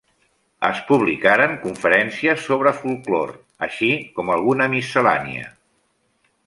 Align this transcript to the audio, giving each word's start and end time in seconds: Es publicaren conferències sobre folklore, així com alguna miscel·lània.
Es 0.69 0.79
publicaren 0.87 1.53
conferències 1.65 2.47
sobre 2.47 2.73
folklore, 2.79 3.39
així 3.69 3.93
com 4.19 4.35
alguna 4.39 4.69
miscel·lània. 4.77 5.55